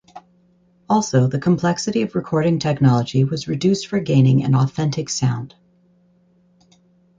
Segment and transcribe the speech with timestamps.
[0.89, 5.53] Also the complexity of recording technology was reduced for gaining an authentic sound.